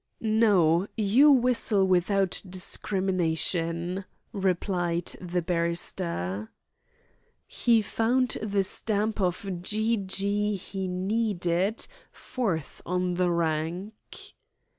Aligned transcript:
"No. 0.19 0.87
You 0.97 1.29
whistle 1.29 1.85
without 1.87 2.41
discrimination," 2.49 4.05
replied 4.33 5.15
the 5.21 5.43
barrister. 5.43 6.49
He 7.45 7.83
found 7.83 8.39
the 8.41 8.63
stamp 8.63 9.21
of 9.21 9.61
gee 9.61 9.97
gee 9.97 10.55
he 10.55 10.87
needed 10.87 11.85
fourth 12.11 12.81
on 12.83 13.13
the 13.13 13.29
rank. 13.29 13.99